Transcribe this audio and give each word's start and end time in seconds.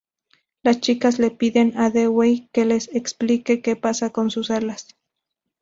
Las 0.63 0.81
chicas 0.81 1.19
le 1.19 1.29
piden 1.29 1.77
a 1.77 1.91
Dewey 1.91 2.49
que 2.53 2.65
les 2.65 2.89
explique 2.95 3.61
que 3.61 3.75
pasa 3.75 4.09
con 4.09 4.31
sus 4.31 4.49
alas. 4.49 4.87